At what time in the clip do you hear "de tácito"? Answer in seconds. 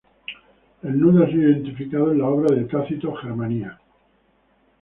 2.55-3.13